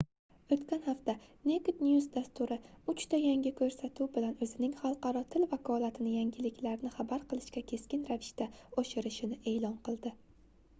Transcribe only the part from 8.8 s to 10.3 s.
oshirishini eʼlon qildi